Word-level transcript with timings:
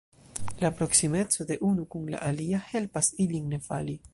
La 0.63 0.71
proksimeco 0.77 1.45
de 1.51 1.57
unu 1.69 1.85
kun 1.95 2.09
la 2.15 2.23
alia 2.31 2.65
helpas 2.71 3.13
ilin 3.27 3.49
ne 3.55 3.65
fali. 3.69 3.99